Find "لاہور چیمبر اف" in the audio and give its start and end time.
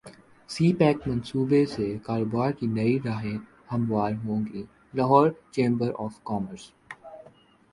4.93-6.23